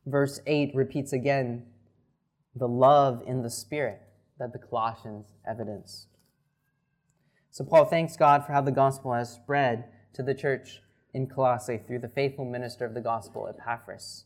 [0.07, 1.67] Verse 8 repeats again
[2.55, 4.01] the love in the Spirit
[4.39, 6.07] that the Colossians evidence.
[7.51, 9.85] So Paul thanks God for how the gospel has spread
[10.15, 10.81] to the church
[11.13, 14.25] in Colossae through the faithful minister of the gospel, Epaphras.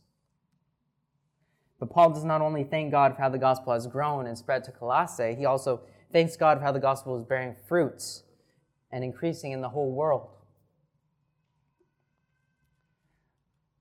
[1.79, 4.63] But Paul does not only thank God for how the gospel has grown and spread
[4.65, 5.81] to Colossae, he also
[6.13, 8.23] thanks God for how the gospel is bearing fruits
[8.91, 10.29] and increasing in the whole world.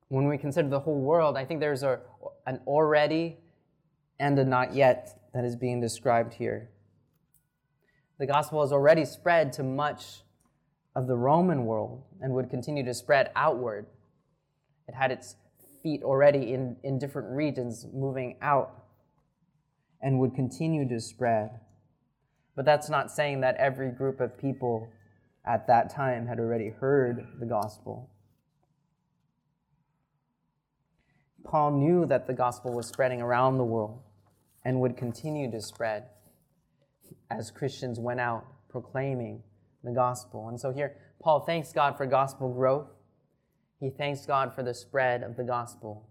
[0.09, 2.01] When we consider the whole world, I think there's a,
[2.47, 3.39] an already
[4.19, 6.71] and a not yet that is being described here.
[8.19, 10.23] The gospel has already spread to much
[10.95, 13.87] of the Roman world and would continue to spread outward.
[14.87, 15.37] It had its
[15.83, 18.85] feet already in, in different regions moving out
[20.01, 21.61] and would continue to spread.
[22.55, 24.89] But that's not saying that every group of people
[25.45, 28.11] at that time had already heard the gospel.
[31.45, 34.01] Paul knew that the gospel was spreading around the world
[34.65, 36.05] and would continue to spread
[37.31, 39.43] as Christians went out proclaiming
[39.83, 40.49] the gospel.
[40.49, 42.89] And so here, Paul thanks God for gospel growth.
[43.79, 46.09] He thanks God for the spread of the gospel.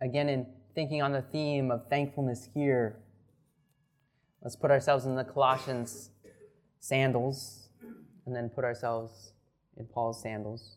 [0.00, 2.96] Again, in thinking on the theme of thankfulness here,
[4.42, 6.10] let's put ourselves in the Colossians
[6.80, 7.68] sandals
[8.26, 9.32] and then put ourselves
[9.76, 10.76] in Paul's sandals.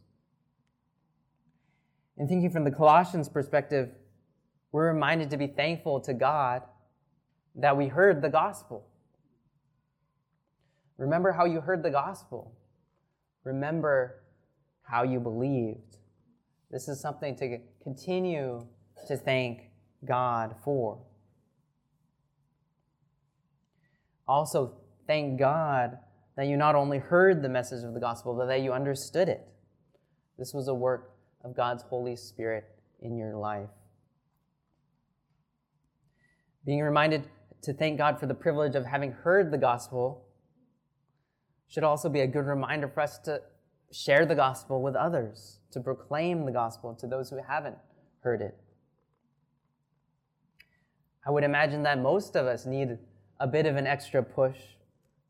[2.19, 3.89] In thinking from the Colossians perspective,
[4.73, 6.63] we're reminded to be thankful to God
[7.55, 8.85] that we heard the gospel.
[10.97, 12.53] Remember how you heard the gospel.
[13.45, 14.21] Remember
[14.83, 15.97] how you believed.
[16.69, 18.67] This is something to continue
[19.07, 19.69] to thank
[20.05, 20.99] God for.
[24.27, 24.73] Also,
[25.07, 25.97] thank God
[26.35, 29.47] that you not only heard the message of the gospel, but that you understood it.
[30.37, 32.65] This was a work of God's Holy Spirit
[33.01, 33.69] in your life.
[36.65, 37.27] Being reminded
[37.63, 40.25] to thank God for the privilege of having heard the gospel
[41.67, 43.41] should also be a good reminder for us to
[43.91, 47.77] share the gospel with others, to proclaim the gospel to those who haven't
[48.21, 48.57] heard it.
[51.25, 52.97] I would imagine that most of us need
[53.39, 54.57] a bit of an extra push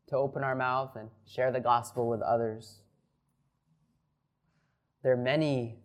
[0.08, 2.80] to open our mouth and share the gospel with others.
[5.02, 5.78] There are many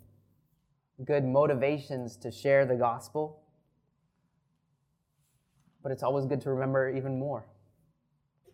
[1.04, 3.42] good motivations to share the gospel,
[5.84, 7.46] but it's always good to remember even more.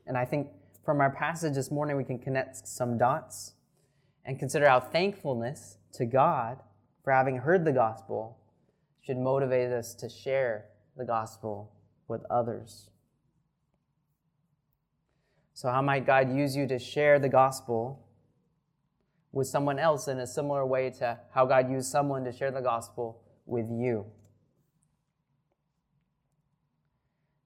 [0.08, 0.48] And I think
[0.84, 3.54] from our passage this morning, we can connect some dots
[4.26, 6.60] and consider how thankfulness to God
[7.04, 8.38] for having heard the gospel
[9.02, 10.66] should motivate us to share
[10.98, 11.72] the gospel
[12.08, 12.90] with others.
[15.54, 18.06] So, how might God use you to share the gospel
[19.32, 22.62] with someone else in a similar way to how God used someone to share the
[22.62, 24.06] gospel with you?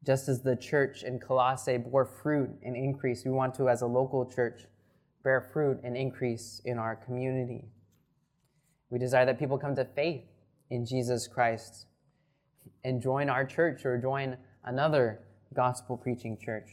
[0.05, 3.88] Just as the church in Colossae bore fruit and increase, we want to, as a
[3.88, 4.61] local church,
[5.23, 7.65] bear fruit and increase in our community.
[8.91, 10.23] We desire that people come to faith
[10.69, 11.88] in Jesus Christ
[12.83, 15.21] and join our church or join another
[15.55, 16.69] gospel preaching church.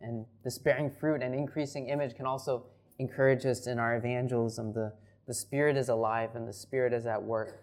[0.00, 2.64] And this bearing fruit and increasing image can also
[2.98, 4.72] encourage us in our evangelism.
[4.72, 4.92] The,
[5.26, 7.60] the Spirit is alive and the Spirit is at work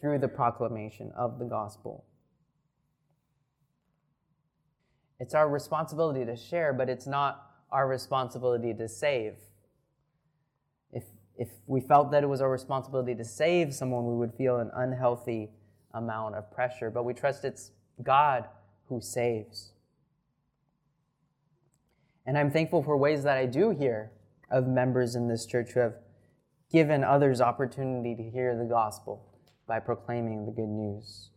[0.00, 2.04] through the proclamation of the gospel.
[5.20, 9.34] It's our responsibility to share, but it's not our responsibility to save.
[10.92, 11.04] If,
[11.38, 14.70] if we felt that it was our responsibility to save someone, we would feel an
[14.74, 15.50] unhealthy
[15.94, 16.90] amount of pressure.
[16.90, 17.70] But we trust it's
[18.02, 18.44] God
[18.88, 19.72] who saves.
[22.26, 24.10] And I'm thankful for ways that I do hear
[24.50, 25.94] of members in this church who have
[26.70, 29.30] given others opportunity to hear the gospel
[29.66, 31.30] by proclaiming the good news.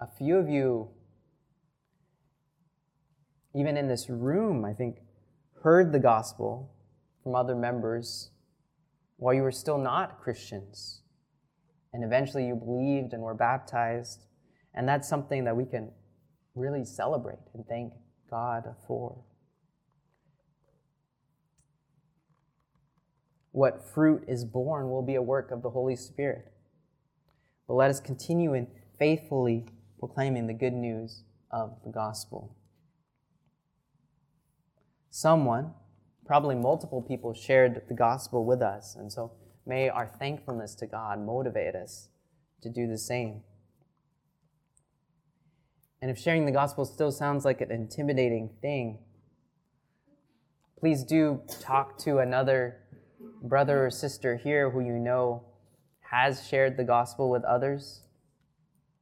[0.00, 0.88] a few of you,
[3.54, 4.98] even in this room, I think,
[5.62, 6.72] heard the gospel
[7.22, 8.30] from other members
[9.16, 11.02] while you were still not Christians.
[11.92, 14.26] And eventually you believed and were baptized.
[14.74, 15.90] And that's something that we can
[16.54, 17.92] really celebrate and thank
[18.30, 19.24] God for.
[23.58, 26.52] What fruit is born will be a work of the Holy Spirit.
[27.66, 28.68] But let us continue in
[29.00, 29.66] faithfully
[29.98, 32.54] proclaiming the good news of the gospel.
[35.10, 35.72] Someone,
[36.24, 39.32] probably multiple people, shared the gospel with us, and so
[39.66, 42.10] may our thankfulness to God motivate us
[42.62, 43.42] to do the same.
[46.00, 49.00] And if sharing the gospel still sounds like an intimidating thing,
[50.78, 52.84] please do talk to another
[53.42, 55.44] brother or sister here who you know
[56.00, 58.02] has shared the gospel with others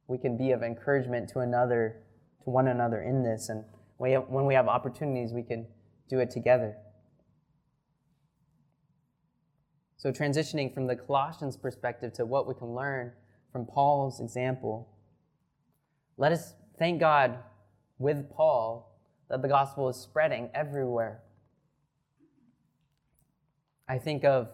[0.07, 1.97] we can be of encouragement to another,
[2.43, 3.49] to one another in this.
[3.49, 3.65] And
[3.97, 5.67] when we have opportunities, we can
[6.09, 6.77] do it together.
[9.97, 13.11] So, transitioning from the Colossians perspective to what we can learn
[13.51, 14.87] from Paul's example,
[16.17, 17.39] let us thank God
[17.97, 18.95] with Paul
[19.29, 21.23] that the gospel is spreading everywhere.
[23.89, 24.49] I think of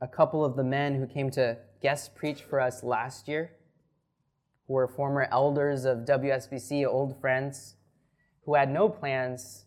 [0.00, 3.52] a couple of the men who came to guest preach for us last year
[4.66, 7.76] who were former elders of WSBC, old friends,
[8.44, 9.64] who had no plans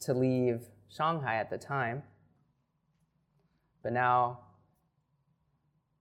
[0.00, 2.02] to leave Shanghai at the time.
[3.82, 4.40] But now,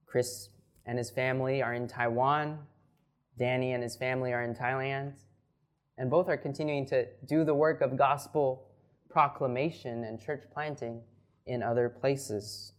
[0.05, 0.49] Chris
[0.85, 2.59] and his family are in Taiwan,
[3.37, 5.13] Danny and his family are in Thailand,
[5.97, 8.67] and both are continuing to do the work of gospel
[9.09, 11.01] proclamation and church planting
[11.45, 12.73] in other places.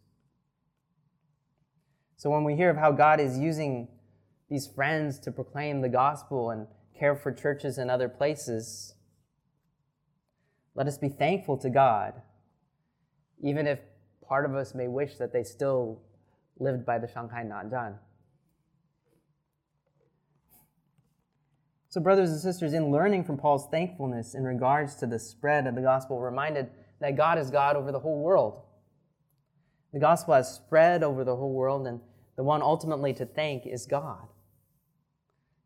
[2.16, 3.88] So when we hear of how God is using
[4.48, 6.66] these friends to proclaim the gospel and
[6.98, 8.94] care for churches in other places,
[10.74, 12.14] let us be thankful to God,
[13.42, 13.80] even if
[14.26, 16.02] part of us may wish that they still
[16.58, 17.98] lived by the Shanghai Nanzhan.
[21.88, 25.74] So, brothers and sisters, in learning from Paul's thankfulness in regards to the spread of
[25.74, 26.68] the gospel, reminded
[27.00, 28.62] that God is God over the whole world.
[29.92, 32.00] The gospel has spread over the whole world, and
[32.36, 34.28] the one ultimately to thank is God.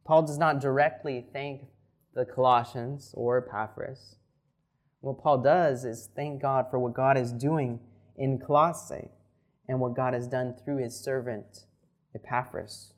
[0.04, 1.62] Paul does not directly thank
[2.14, 4.16] the Colossians or Epaphras.
[5.00, 7.80] What Paul does is thank God for what God is doing
[8.16, 9.08] in Colossae
[9.68, 11.64] and what God has done through his servant
[12.14, 12.92] Epaphras.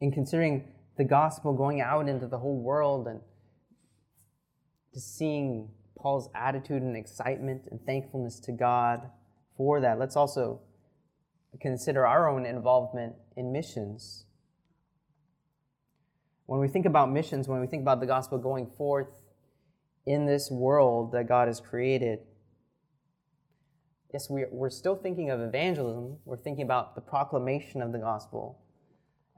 [0.00, 3.20] In considering the gospel going out into the whole world and
[4.92, 5.68] just seeing
[5.98, 9.08] Paul's attitude and excitement and thankfulness to God
[9.56, 10.60] for that, let's also
[11.60, 14.24] consider our own involvement in missions.
[16.46, 19.20] When we think about missions, when we think about the gospel going forth
[20.06, 22.18] in this world that God has created,
[24.12, 26.18] yes, we're still thinking of evangelism.
[26.24, 28.60] We're thinking about the proclamation of the gospel,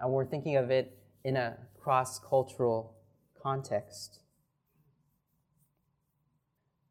[0.00, 2.96] and we're thinking of it in a cross cultural
[3.40, 4.20] context.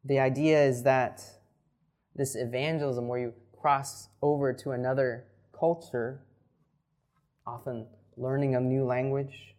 [0.04, 1.24] The idea is that
[2.14, 5.24] this evangelism, where you cross over to another
[5.58, 6.20] culture,
[7.46, 7.86] often
[8.16, 9.54] learning a new language,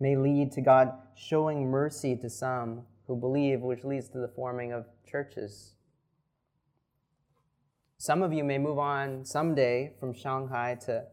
[0.00, 4.72] may lead to God showing mercy to some who believe, which leads to the forming
[4.72, 5.74] of churches.
[7.98, 11.04] Some of you may move on someday from Shanghai to,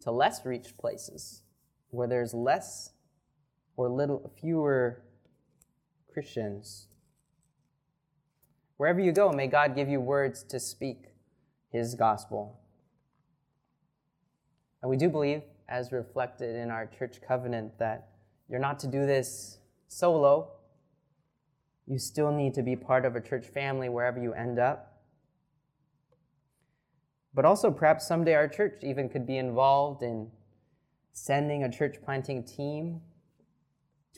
[0.00, 1.42] to less reached places
[1.90, 2.92] where there's less
[3.76, 5.02] or little fewer
[6.16, 6.88] Christians.
[8.78, 11.08] Wherever you go, may God give you words to speak
[11.70, 12.58] his gospel.
[14.80, 18.08] And we do believe, as reflected in our church covenant, that
[18.48, 19.58] you're not to do this
[19.88, 20.52] solo.
[21.86, 25.02] You still need to be part of a church family wherever you end up.
[27.34, 30.30] But also, perhaps someday our church even could be involved in
[31.12, 33.02] sending a church planting team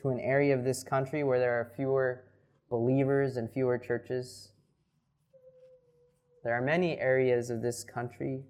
[0.03, 2.24] to an area of this country where there are fewer
[2.70, 4.53] believers and fewer churches.
[6.44, 8.44] There are many areas of this country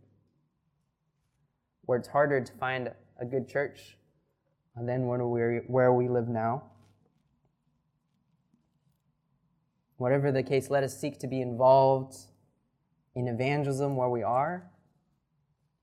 [1.87, 3.97] where it's harder to find a good church
[4.77, 6.65] than where we live now.
[9.97, 12.17] Whatever the case, let us seek to be involved
[13.17, 14.71] in evangelism where we are,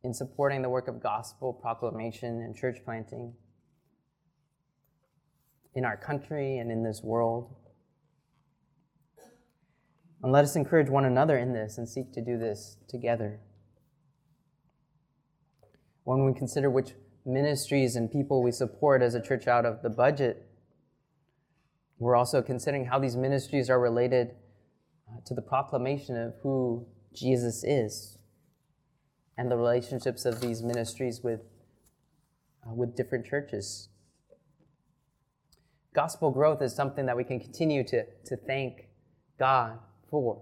[0.04, 3.34] in supporting the work of gospel proclamation and church planting
[5.76, 7.54] in our country and in this world.
[10.24, 13.42] And let us encourage one another in this and seek to do this together.
[16.04, 16.94] When we consider which
[17.26, 20.48] ministries and people we support as a church out of the budget,
[22.00, 24.32] we're also considering how these ministries are related
[25.10, 28.18] uh, to the proclamation of who Jesus is
[29.38, 31.42] and the relationships of these ministries with,
[32.66, 33.90] uh, with different churches.
[35.96, 38.90] Gospel growth is something that we can continue to, to thank
[39.40, 39.80] God
[40.10, 40.42] for.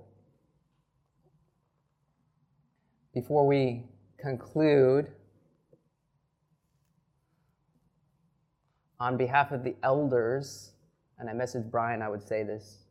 [3.13, 3.85] Before we
[4.19, 5.11] conclude,
[8.99, 10.71] on behalf of the elders,
[11.19, 12.85] and I messaged Brian, I would say this.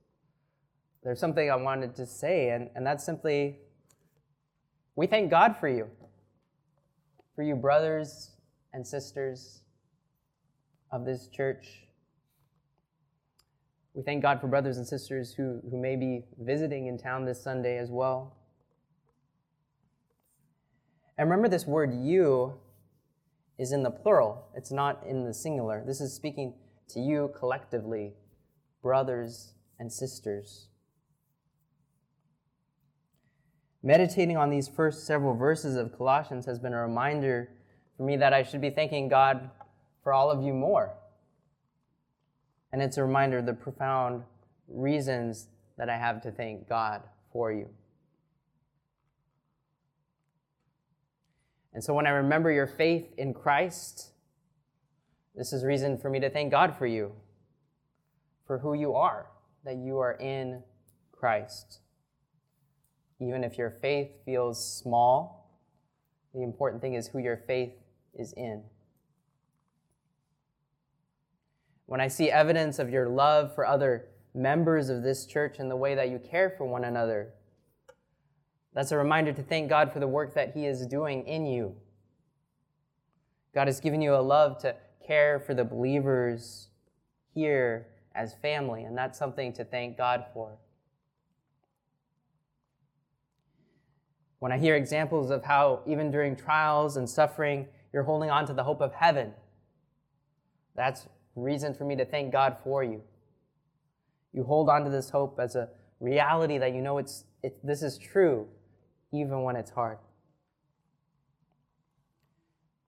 [1.03, 3.59] There's something I wanted to say, and, and that's simply
[4.95, 5.89] we thank God for you,
[7.35, 8.37] for you, brothers
[8.73, 9.63] and sisters
[10.93, 11.67] of this church.
[13.95, 17.43] We thank God for brothers and sisters who, who may be visiting in town this
[17.43, 18.37] Sunday as well.
[21.19, 22.55] And remember, this word you
[23.59, 25.85] is in the plural, it's not in the singular.
[25.87, 26.55] This is speaking
[26.89, 28.15] to you collectively,
[28.83, 30.69] brothers and sisters.
[33.83, 37.51] Meditating on these first several verses of Colossians has been a reminder
[37.97, 39.51] for me that I should be thanking God
[40.03, 40.95] for all of you more.
[42.73, 44.23] And it's a reminder of the profound
[44.69, 47.03] reasons that I have to thank God
[47.33, 47.69] for you.
[51.75, 54.11] And so when I remember your faith in Christ,
[55.35, 57.13] this is reason for me to thank God for you,
[58.47, 59.27] for who you are,
[59.65, 60.63] that you are in
[61.13, 61.81] Christ.
[63.21, 65.59] Even if your faith feels small,
[66.35, 67.73] the important thing is who your faith
[68.15, 68.65] is in.
[71.93, 75.77] When I see evidence of your love for other members of this church and the
[75.77, 77.35] way that you care for one another,
[78.73, 81.77] That's a reminder to thank God for the work that He is doing in you.
[83.55, 84.75] God has given you a love to
[85.07, 86.69] care for the believers
[87.35, 90.57] here as family, and that's something to thank God for.
[94.39, 98.55] When I hear examples of how, even during trials and suffering, you're holding on to
[98.55, 99.35] the hope of heaven,
[100.75, 103.03] that's reason for me to thank God for you.
[104.33, 105.69] You hold on to this hope as a
[106.01, 108.47] reality that you know it's, it, this is true,
[109.13, 109.99] even when it's hard.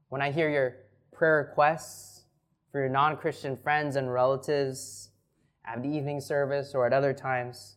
[0.09, 0.77] When I hear your
[1.13, 2.23] prayer requests
[2.71, 5.11] for your non Christian friends and relatives
[5.67, 7.77] at the evening service or at other times,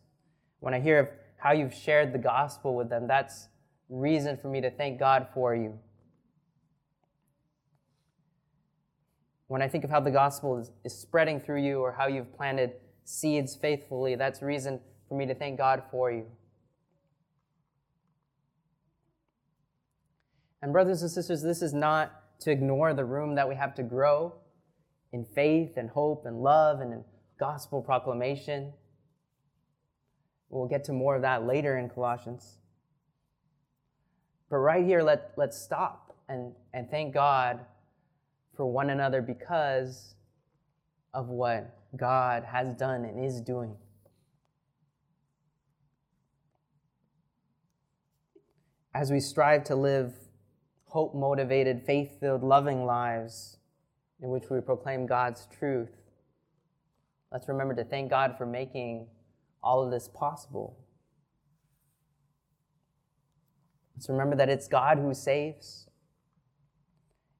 [0.60, 1.08] when I hear of
[1.38, 3.48] how you've shared the gospel with them, that's
[3.88, 5.78] reason for me to thank God for you.
[9.48, 12.34] When I think of how the gospel is, is spreading through you or how you've
[12.36, 12.72] planted
[13.04, 14.78] seeds faithfully, that's reason
[15.08, 16.26] for me to thank God for you.
[20.60, 23.82] And, brothers and sisters, this is not to ignore the room that we have to
[23.82, 24.34] grow
[25.12, 27.04] in faith and hope and love and in
[27.38, 28.72] gospel proclamation.
[30.50, 32.58] We'll get to more of that later in Colossians.
[34.50, 37.60] But right here, let, let's stop and, and thank God
[38.58, 40.16] for one another because
[41.14, 43.76] of what God has done and is doing.
[48.92, 50.12] As we strive to live
[50.86, 53.58] hope motivated, faith filled, loving lives
[54.20, 55.94] in which we proclaim God's truth,
[57.30, 59.06] let's remember to thank God for making
[59.62, 60.76] all of this possible.
[63.94, 65.87] Let's remember that it's God who saves.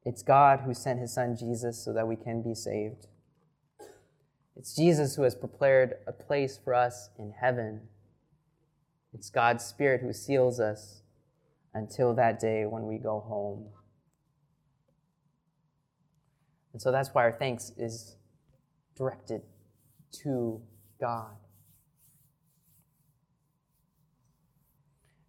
[0.09, 3.09] It's God who sent his son Jesus so that we can be saved.
[4.56, 7.82] It's Jesus who has prepared a place for us in heaven.
[9.12, 11.02] It's God's Spirit who seals us
[11.74, 13.66] until that day when we go home.
[16.72, 18.16] And so that's why our thanks is
[18.96, 19.42] directed
[20.22, 20.62] to
[20.98, 21.36] God.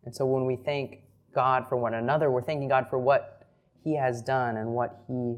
[0.06, 1.00] And so when we thank
[1.36, 3.39] God for one another, we're thanking God for what
[3.84, 5.38] He has done and what He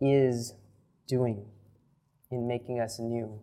[0.00, 0.54] is
[1.06, 1.46] doing
[2.30, 3.40] in making us new.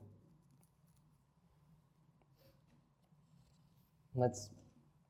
[4.15, 4.49] Let's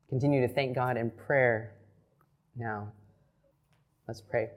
[0.08, 1.74] continue to thank God in prayer
[2.56, 2.92] now.
[4.08, 4.48] Let's pray.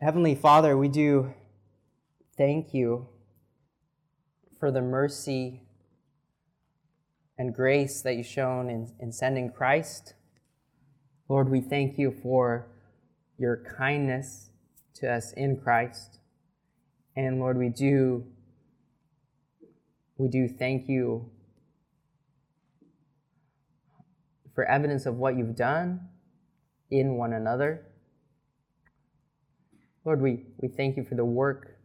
[0.00, 1.32] Heavenly Father, we do
[2.36, 3.06] thank you
[4.58, 5.62] for the mercy
[7.38, 10.14] and grace that you've shown in, in sending Christ.
[11.30, 12.66] Lord, we thank you for
[13.38, 14.50] your kindness
[14.94, 16.18] to us in Christ.
[17.14, 18.26] And Lord, we do
[20.18, 21.30] we do thank you
[24.56, 26.00] for evidence of what you've done
[26.90, 27.86] in one another.
[30.04, 31.76] Lord, we, we thank you for the work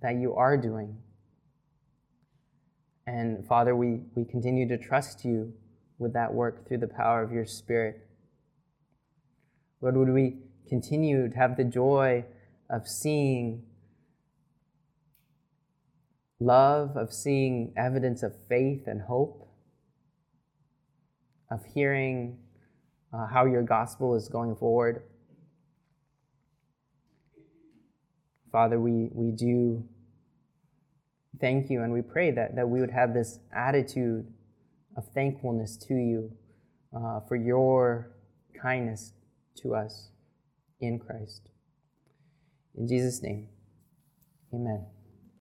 [0.00, 0.96] that you are doing.
[3.06, 5.52] And Father, we, we continue to trust you
[5.98, 8.03] with that work through the power of your Spirit.
[9.84, 12.24] Lord, would we continue to have the joy
[12.70, 13.64] of seeing
[16.40, 19.46] love, of seeing evidence of faith and hope,
[21.50, 22.38] of hearing
[23.12, 25.02] uh, how your gospel is going forward.
[28.50, 29.86] Father, we, we do
[31.42, 34.26] thank you and we pray that, that we would have this attitude
[34.96, 36.32] of thankfulness to you
[36.96, 38.12] uh, for your
[38.62, 39.12] kindness
[39.56, 40.08] to us
[40.80, 41.48] in Christ.
[42.76, 43.48] In Jesus' name,
[44.52, 44.86] amen.